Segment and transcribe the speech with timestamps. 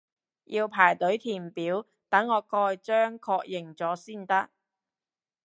[0.45, 4.49] 要排隊填表等我蓋章確認咗先得